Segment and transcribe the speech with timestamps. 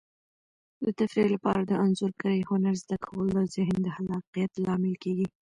[0.83, 5.27] د تفریح لپاره د انځورګرۍ هنر زده کول د ذهن د خلاقیت لامل کیږي.